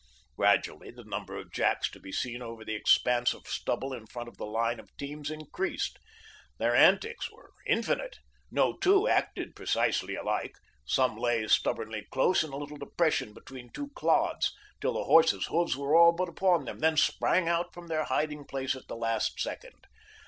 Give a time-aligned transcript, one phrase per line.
[0.35, 4.27] Gradually, the number of jacks to be seen over the expanse of stubble in front
[4.29, 5.99] of the line of teams increased.
[6.57, 8.17] Their antics were infinite.
[8.49, 10.55] No two acted precisely alike.
[10.87, 15.75] Some lay stubbornly close in a little depression between two clods, till the horses' hoofs
[15.75, 19.39] were all but upon them, then sprang out from their hiding place at the last
[19.39, 19.85] second.